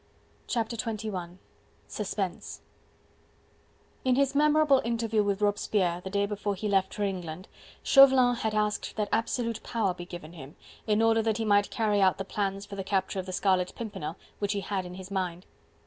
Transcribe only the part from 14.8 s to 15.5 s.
in his mind.